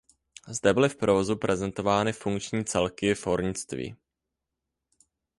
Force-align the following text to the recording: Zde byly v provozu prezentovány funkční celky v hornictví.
Zde 0.47 0.73
byly 0.73 0.89
v 0.89 0.95
provozu 0.95 1.35
prezentovány 1.35 2.13
funkční 2.13 2.65
celky 2.65 3.15
v 3.15 3.25
hornictví. 3.25 3.95